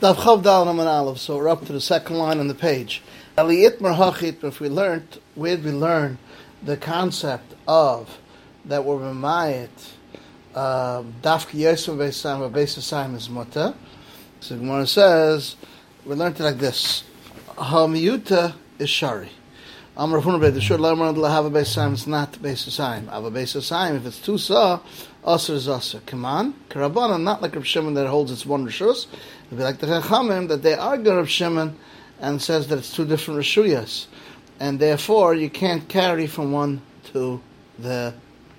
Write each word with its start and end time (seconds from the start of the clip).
Dav 0.00 0.16
Chav 0.16 0.42
Dal 0.42 0.64
Naman 0.64 0.86
Aleph. 0.86 1.18
So 1.18 1.36
we're 1.36 1.50
up 1.50 1.66
to 1.66 1.74
the 1.74 1.80
second 1.80 2.16
line 2.16 2.38
on 2.40 2.48
the 2.48 2.54
page. 2.54 3.02
Aliyit 3.36 3.80
Merhachit. 3.80 4.42
If 4.42 4.58
we 4.58 4.70
learned, 4.70 5.18
where 5.34 5.56
did 5.56 5.64
we 5.66 5.72
learn 5.72 6.16
the 6.62 6.78
concept 6.78 7.52
of 7.68 8.18
that 8.64 8.82
we're 8.82 8.96
Mamayit 8.96 9.68
um, 10.54 11.12
Dafki 11.20 11.58
Yosef 11.58 11.96
Beisam 11.96 12.50
Beisasayim 12.50 13.14
is 13.14 13.28
Mutter? 13.28 13.74
So 14.40 14.56
Gemara 14.56 14.86
says 14.86 15.56
we 16.06 16.14
learned 16.14 16.40
it 16.40 16.44
like 16.44 16.56
this: 16.56 17.04
Hamiyuta 17.56 18.54
is 18.78 18.88
Shari. 18.88 19.28
Amar 19.96 20.20
Rafuna 20.20 20.40
Beit 20.40 20.62
Shur 20.62 20.78
Lamar 20.78 21.12
Lahav 21.12 21.50
Beisayim 21.50 21.94
is 21.94 22.06
not 22.06 22.32
Beisasayim. 22.34 23.08
Ava 23.12 23.30
Beisasayim. 23.30 23.96
If 23.96 24.06
it's 24.06 24.20
two 24.20 24.38
saw. 24.38 24.80
Aser 25.26 25.54
is 25.54 25.68
Aser. 25.68 26.00
Kaman, 26.06 26.54
Karabana, 26.70 27.20
not 27.20 27.42
like 27.42 27.56
Rav 27.56 27.66
Shimon 27.66 27.94
that 27.94 28.06
holds 28.06 28.30
its 28.30 28.46
one 28.46 28.64
Rishus. 28.64 29.06
It'd 29.46 29.58
be 29.58 29.64
like 29.64 29.78
the 29.78 29.88
Chachamim 29.88 30.48
that 30.48 30.62
they 30.62 30.74
argue 30.74 31.12
Rav 31.12 31.28
Shimon 31.28 31.76
and 32.20 32.40
says 32.40 32.68
that 32.68 32.78
it's 32.78 32.94
two 32.94 33.04
different 33.04 33.40
Rishuyas. 33.40 34.06
And 34.60 34.78
therefore, 34.78 35.34
you 35.34 35.50
can't 35.50 35.88
carry 35.88 36.26
from 36.26 36.52
one 36.52 36.80
to 37.12 37.40
the 37.78 38.14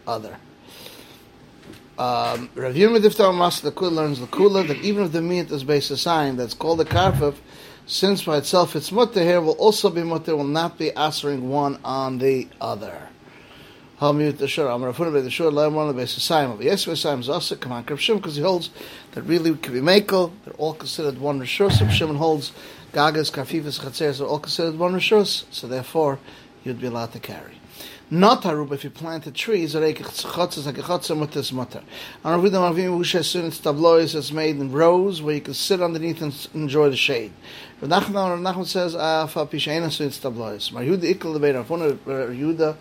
other. 0.05 0.37
Um, 1.97 2.49
Rav 2.55 2.73
Yirmid 2.75 3.05
Iftar 3.05 3.35
Mas 3.35 3.61
Lakula 3.61 3.91
learns 3.91 4.19
Lakula 4.19 4.67
that 4.67 4.77
even 4.77 5.05
if 5.05 5.11
the 5.13 5.21
meat 5.21 5.49
is 5.49 5.63
based 5.63 5.91
on 5.91 5.97
sign 5.97 6.35
that's 6.35 6.53
called 6.53 6.79
the 6.79 6.85
karfif, 6.85 7.35
since 7.91 8.23
by 8.23 8.37
itself 8.37 8.75
it's 8.77 8.89
mutter 8.91 9.21
here, 9.21 9.41
will 9.41 9.51
also 9.53 9.89
be 9.89 10.01
mutter, 10.01 10.35
will 10.35 10.45
not 10.45 10.77
be 10.77 10.91
answering 10.93 11.49
one 11.49 11.77
on 11.83 12.19
the 12.19 12.47
other. 12.61 13.09
Because 13.99 14.15
he 18.35 18.41
holds 18.41 18.69
that 19.11 19.21
really 19.23 19.55
could 19.57 19.73
be 19.73 19.81
Mako, 19.81 20.31
they're 20.45 20.53
all 20.53 20.73
considered 20.73 21.19
one 21.19 21.41
Rishus. 21.41 21.79
So 21.79 21.89
Shimon 21.89 22.15
holds 22.15 22.53
Gagas, 22.93 23.29
Kafifas, 23.29 23.81
Chatzeres 23.81 24.21
are 24.21 24.25
all 24.25 24.39
considered 24.39 24.79
one 24.79 24.93
Rishus, 24.93 25.43
so 25.51 25.67
therefore 25.67 26.17
you'd 26.63 26.79
be 26.79 26.87
allowed 26.87 27.13
to 27.13 27.19
carry. 27.19 27.55
Not 28.13 28.43
harub 28.43 28.73
if 28.73 28.83
you 28.83 28.89
planted 28.89 29.35
trees, 29.35 29.73
or 29.73 29.81
chotzes 29.81 30.65
like 30.65 30.77
a 30.77 30.81
chotzah 30.81 31.17
mutter 31.17 31.55
mutter. 31.55 31.81
And 32.25 32.43
Rav 32.43 32.51
Yudam 32.51 32.75
Avim 32.75 32.99
Usha 32.99 33.23
soon 33.23 33.45
it's 33.45 33.59
tablois 33.59 34.13
is 34.15 34.33
made 34.33 34.57
in 34.57 34.71
rows 34.71 35.21
where 35.21 35.35
you 35.35 35.41
can 35.41 35.53
sit 35.53 35.81
underneath 35.81 36.21
and 36.21 36.47
enjoy 36.53 36.89
the 36.89 36.97
shade. 36.97 37.31
Rav 37.79 37.89
Nachman, 37.89 38.43
Rav 38.43 38.55
Nachman 38.55 38.65
says, 38.65 38.95
ah, 38.95 39.27
fa 39.27 39.45
pishaina 39.45 39.89
soon 39.89 40.07
it's 40.07 40.19
tablois. 40.19 40.73
Mar 40.73 40.83
Yehuda 40.83 41.15
ikkel 41.15 41.37
lebein 41.37 41.55
Rav 41.55 41.69
Yehuda 42.29 42.75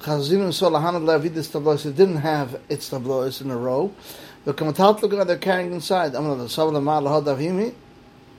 Chazinu 0.00 0.52
saw 0.52 0.68
Lahanad 0.68 1.04
Levidis 1.04 1.50
tablois. 1.50 1.86
It 1.86 1.96
didn't 1.96 2.16
have 2.16 2.60
its 2.68 2.90
tablois 2.90 3.40
in 3.40 3.50
a 3.50 3.56
row. 3.56 3.90
The 4.44 4.52
Kamatat 4.52 5.18
at 5.18 5.26
they're 5.26 5.38
carrying 5.38 5.72
inside. 5.72 6.14
I'm 6.14 6.28
the 6.38 6.44
Sabla 6.44 6.82
Ma 6.82 7.00
Lahad 7.00 7.24
Avimi. 7.24 7.74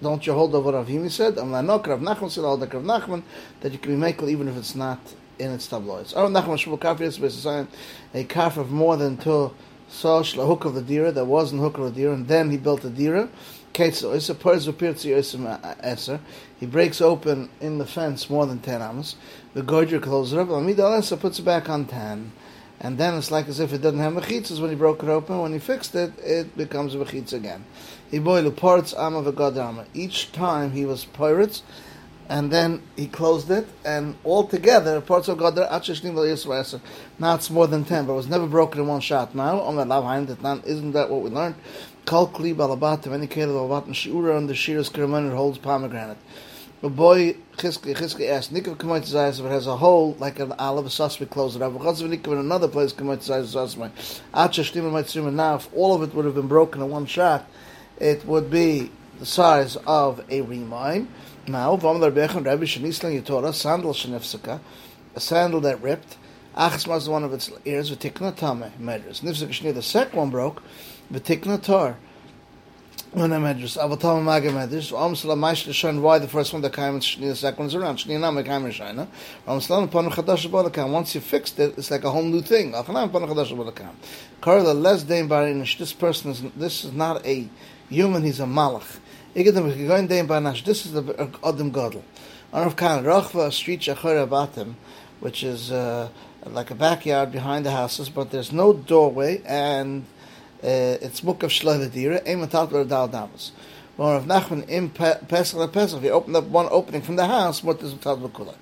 Don't 0.02 0.26
you 0.28 0.34
hold 0.34 0.54
over 0.54 0.72
Rav 0.72 0.88
Himi 0.88 1.10
said? 1.10 1.38
I'm 1.38 1.52
not 1.52 1.88
Rav 1.88 2.00
Nachman 2.00 2.30
said 2.30 2.44
hold 2.44 2.62
Rav 2.62 2.84
Nachman 2.84 3.24
that 3.62 3.72
you 3.72 3.80
can 3.80 4.00
be 4.00 4.02
makel 4.02 4.30
even 4.30 4.48
if 4.48 4.56
it's 4.56 4.76
not 4.76 5.00
in 5.40 5.52
its 5.52 5.68
tabloids. 5.68 6.14
Rav 6.14 6.30
Nachman 6.30 6.58
Shmuel 6.58 6.80
Kafir 6.80 7.06
is 7.06 7.34
saying 7.34 7.68
a 8.14 8.24
calf 8.24 8.58
of 8.58 8.72
more 8.72 8.96
than 8.98 9.18
two 9.18 9.54
saw 9.90 10.22
hook 10.24 10.66
of 10.66 10.76
the 10.76 10.82
dira 10.82 11.12
that 11.12 11.26
wasn't 11.26 11.62
hook 11.62 11.78
of 11.78 11.86
the 11.86 11.92
dira, 11.92 12.14
and 12.14 12.28
then 12.28 12.52
he 12.52 12.58
built 12.58 12.84
a 12.84 12.90
dira. 12.90 13.30
Uh, 13.80 13.94
he 16.60 16.66
breaks 16.66 17.00
open 17.02 17.50
in 17.62 17.78
the 17.78 17.86
fence 17.86 18.28
more 18.30 18.48
than 18.48 18.60
10 18.60 18.82
amos. 18.82 19.16
The 19.54 19.62
gorger 19.62 20.02
closes 20.02 20.34
it 20.34 20.40
up. 20.40 21.20
Puts 21.20 21.38
it 21.40 21.46
back 21.46 21.70
on 21.70 21.86
10. 21.86 22.32
And 22.80 22.98
then 22.98 23.16
it's 23.16 23.32
like 23.32 23.48
as 23.48 23.60
if 23.60 23.74
it 23.74 23.82
doesn't 23.82 24.00
have 24.00 24.14
mechitzas 24.14 24.62
when 24.62 24.70
he 24.70 24.76
broke 24.76 25.02
it 25.02 25.10
open. 25.10 25.42
When 25.42 25.54
he 25.54 25.60
fixed 25.60 25.96
it, 25.96 26.14
it 26.20 26.56
becomes 26.56 26.94
a 26.94 27.00
mechitz 27.00 27.34
again. 27.34 27.66
He 28.12 28.20
boiled 28.20 28.56
parts 28.56 28.94
ama. 28.94 29.86
Each 29.94 30.32
time 30.32 30.72
he 30.72 30.86
was 30.86 31.04
pirates, 31.06 31.64
and 32.30 32.52
then 32.52 32.84
he 32.96 33.08
closed 33.08 33.50
it, 33.50 33.68
and 33.84 34.16
all 34.24 34.44
altogether 34.44 35.02
parts 35.02 35.28
of 35.28 35.40
gadar 35.40 35.68
achishnim 35.70 36.82
Now 37.18 37.36
it's 37.36 37.50
more 37.50 37.68
than 37.68 37.84
ten, 37.84 38.06
but 38.06 38.14
it 38.14 38.18
was 38.18 38.28
never 38.28 38.46
broken 38.46 38.82
in 38.82 38.88
one 38.88 39.02
shot. 39.02 39.34
Now 39.34 39.60
on 39.62 39.76
the 39.76 40.62
isn't 40.66 40.92
that 40.92 41.10
what 41.10 41.22
we 41.22 41.32
learned? 41.32 41.56
Kol 42.06 42.28
kli 42.28 42.56
balabatim, 42.56 43.12
any 43.12 43.28
keli 43.28 43.48
balabatim, 43.48 43.90
shiura 43.90 44.38
on 44.38 44.46
the 44.48 44.54
shiras 44.54 44.92
keraman, 44.92 45.36
holds 45.36 45.58
pomegranate. 45.58 46.18
A 46.84 46.90
boy, 46.90 47.36
Chizki, 47.58 47.96
Chizki 47.96 48.30
asked, 48.30 48.54
Nikav 48.54 48.78
Kamoit 48.78 49.02
Zayas, 49.02 49.44
it 49.44 49.50
has 49.50 49.66
a 49.66 49.78
hole, 49.78 50.16
like 50.20 50.40
an 50.40 50.54
olive, 50.60 50.86
a 50.86 50.92
sauce, 50.92 51.20
we 51.20 51.26
close 51.26 51.56
it 51.56 51.62
up. 51.64 51.74
Nikav 51.74 52.32
in 52.32 52.38
another 52.38 52.68
place, 52.68 52.94
Kamoit 52.94 53.18
Zayas, 53.18 53.48
sauce, 53.48 53.74
Acha 53.76 53.92
Shtima 54.32 54.92
Mitzrim, 54.92 55.34
now 55.34 55.56
if 55.56 55.68
all 55.74 55.96
of 55.96 56.04
it 56.04 56.14
would 56.14 56.26
have 56.26 56.36
been 56.36 56.48
broken 56.48 56.84
in 56.84 56.92
one 56.92 57.08
shot, 57.08 57.50
it 58.00 58.24
would 58.28 58.52
be 58.52 58.92
the 59.18 59.26
size 59.26 59.76
of 59.88 60.24
a 60.30 60.42
remine. 60.42 61.08
Now, 61.48 61.76
Vam 61.78 62.00
Rabbecha, 62.00 62.46
Rabbi 62.46 62.66
Shanislan 62.66 63.24
Yitora, 63.24 63.56
sandal 63.56 63.94
Shanifsaka, 63.94 64.60
a 65.16 65.20
sandal 65.20 65.62
that 65.62 65.82
ripped, 65.82 66.18
Achas 66.56 67.08
one 67.08 67.24
of 67.24 67.34
its 67.34 67.50
ears, 67.66 67.90
Vitikna 67.90 68.36
Tame, 68.36 68.72
Medras. 68.80 69.22
Nifsaka 69.22 69.50
Shni, 69.50 69.74
the 69.74 69.82
second 69.82 70.16
one 70.16 70.30
broke, 70.30 70.62
V'tikna 71.12 71.60
tar. 71.60 71.98
When 73.18 73.34
I 73.34 73.38
medrash, 73.38 73.80
Avatam 73.80 74.22
Maga 74.22 74.52
medrash, 74.52 74.96
Om 74.96 75.16
Salam 75.16 75.40
Maish 75.40 75.74
Shon, 75.74 76.04
why 76.04 76.20
the 76.20 76.28
first 76.28 76.54
one 76.54 76.62
that 76.62 76.72
came 76.72 76.94
and 76.94 77.02
the 77.02 77.36
second 77.36 77.58
one's 77.58 77.74
around. 77.74 77.98
Shni 77.98 78.20
Nam 78.20 78.38
and 78.38 78.46
Shina. 78.46 79.08
Om 79.48 79.60
Salam 79.60 79.90
Panu 79.90 80.12
Chadash 80.12 80.48
Bodakam. 80.48 80.92
Once 80.92 81.16
you 81.16 81.22
fixed 81.22 81.58
it, 81.58 81.76
it's 81.80 81.90
like 81.90 82.04
a 82.04 82.12
whole 82.12 82.22
new 82.22 82.44
thing. 82.44 82.74
Achanam 82.74 83.10
Panu 83.10 83.28
Chadash 83.28 83.58
Bodakam. 83.58 83.96
Karla 84.40 84.72
less 84.72 85.02
dain 85.02 85.28
barinish. 85.28 85.80
This 85.80 85.94
person 85.94 86.30
is 86.30 86.44
this 86.56 86.86
is 86.86 86.92
not 86.92 87.26
a 87.26 87.50
human. 87.90 88.22
He's 88.22 88.40
a 88.40 88.44
malach. 88.44 89.00
Igedem 89.36 89.74
Gegoin 89.76 90.08
dain 90.08 90.28
barinash. 90.28 90.64
This 90.64 90.86
is 90.86 90.92
the 90.92 91.32
Adam 91.44 91.72
Gadol. 91.72 92.04
Arav 92.54 92.78
Khan 92.78 93.04
Rachva 93.04 93.52
Street 93.52 93.80
Shachar 93.80 94.28
Abatim, 94.28 94.76
which 95.22 95.44
is 95.44 95.72
uh, 95.72 96.10
like 96.46 96.70
a 96.70 96.76
backyard 96.76 97.32
behind 97.32 97.66
the 97.66 97.72
houses, 97.72 98.10
but 98.10 98.30
there's 98.30 98.52
no 98.52 98.74
doorway 98.74 99.42
and 99.44 100.04
uh, 100.04 100.17
Uh, 100.64 100.98
it's 101.02 101.22
book 101.22 101.44
of 101.44 101.52
Shloile 101.52 101.92
Dira, 101.92 102.20
Ein 102.26 102.40
Matat 102.40 102.90
Dal 102.90 103.08
Damas. 103.08 103.52
When 103.96 104.10
Rav 104.10 104.26
Nachman 104.26 104.68
in 104.68 104.90
Pesach 104.90 105.60
and 105.60 105.72
Pesach, 105.72 106.02
he 106.02 106.10
opened 106.10 106.36
up 106.36 106.46
one 106.46 106.68
opening 106.72 107.04
from 107.04 107.16
the 107.16 107.28
house, 107.28 107.64
what 107.64 107.80
is 107.84 107.94
Matat 107.94 108.28
B'Kula. 108.28 108.56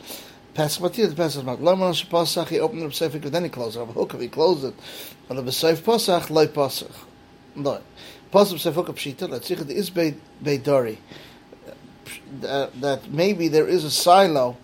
Pesach 0.54 0.84
Matir, 0.84 1.08
the 1.08 1.16
Pesach 1.16 1.46
Mat. 1.46 1.62
Lo 1.62 1.74
Man 1.76 1.94
Shepasach, 1.94 2.50
he 2.50 2.60
opened 2.60 2.84
up 2.84 2.94
Sefer, 2.94 3.20
then 3.20 3.44
he 3.44 3.50
closed 3.50 3.78
it. 3.78 3.80
Rav 3.80 3.96
Hukav, 3.96 4.22
he 4.22 4.28
closed 4.28 4.66
it. 4.66 4.74
But 5.30 5.36
the 5.36 5.44
B'Seif 5.44 5.86
Pesach, 5.86 6.30
Loi 6.30 6.48
Pesach. 6.48 6.92
No. 7.56 7.82
Pesach 8.30 8.60
Sefer 8.60 8.84
Hukav 8.84 8.96
Pshita, 8.96 9.30
let's 9.30 9.48
see, 9.48 9.54
if 9.54 9.62
there 9.62 9.78
is 9.78 9.90
Beidori. 9.90 10.98
Uh, 12.44 12.68
that 12.82 13.10
maybe 13.10 13.48
there 13.48 13.68
is 13.68 13.86
a 13.86 13.92
silo 13.92 14.58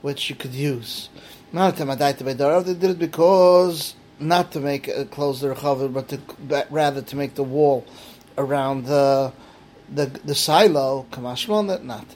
which 0.00 0.30
you 0.30 0.36
could 0.36 0.54
use. 0.54 1.10
Not 1.52 1.78
a 1.78 1.84
Tamadaita 1.84 2.20
Beidori, 2.20 2.64
they 2.64 2.72
did 2.72 2.90
it 2.90 2.98
because 2.98 3.94
not 4.20 4.52
to 4.52 4.60
make 4.60 4.88
a 4.88 5.04
close 5.04 5.40
the 5.40 5.48
rechaver, 5.48 5.92
but 5.92 6.08
to 6.08 6.20
rather 6.70 7.02
to 7.02 7.16
make 7.16 7.34
the 7.34 7.42
wall 7.42 7.86
around 8.36 8.84
the 8.86 9.32
the 9.92 10.06
the 10.06 10.34
silo. 10.34 11.06
That 11.10 11.80
not. 11.84 12.06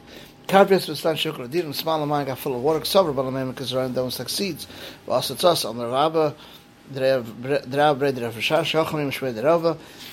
Karpes 0.49 0.89
v'stan 0.89 1.15
shukra 1.15 1.49
dirim 1.49 1.75
small 1.75 2.03
amount 2.03 2.27
got 2.27 2.39
full 2.39 2.57
of 2.57 2.63
water. 2.63 2.81
Ksaver 2.81 3.15
balamem 3.15 3.51
because 3.51 3.73
around 3.73 3.95
them 3.95 4.11
succeeds. 4.11 4.67
Vasatzas 5.07 5.69
on 5.69 5.79
the 5.79 5.87
rabba. 5.87 6.35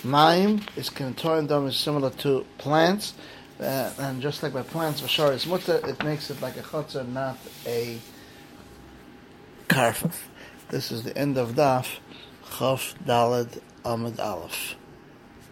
Maim 0.03 0.61
is 0.77 0.89
kantorim 0.89 1.47
dom 1.47 1.67
is 1.67 1.75
similar 1.75 2.09
to 2.11 2.45
plants. 2.57 3.15
Uh, 3.59 3.91
and 3.99 4.21
just 4.21 4.43
like 4.43 4.53
by 4.53 4.61
plants, 4.61 5.01
Vashar 5.01 5.33
is 5.33 5.45
mutter, 5.45 5.81
it 5.85 6.01
makes 6.03 6.29
it 6.29 6.39
like 6.41 6.55
a 6.55 6.61
chotzer, 6.61 7.05
not 7.05 7.37
a 7.65 7.97
karfaf. 9.67 10.15
This 10.69 10.91
is 10.91 11.01
the 11.01 11.17
end 11.17 11.35
of 11.35 11.53
Daf 11.53 11.97
Chaf 12.59 12.93
Dalad 13.03 13.59
Amid 13.83 14.19
Aleph. 14.19 14.78